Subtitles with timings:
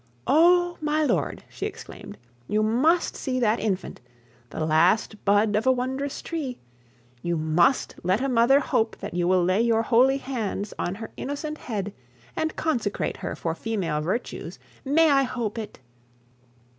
[0.25, 0.79] 'Oh!
[0.81, 2.17] My lord,' she exclaimed,
[2.47, 4.01] 'you must see the infant
[4.49, 6.57] the last bud of a wondrous tree:
[7.21, 11.11] you must let a mother hope that you will lay your holy hands on her
[11.17, 11.93] innocent head,
[12.35, 14.57] and consecrate her for female virtues.
[14.83, 15.77] May I hope it?'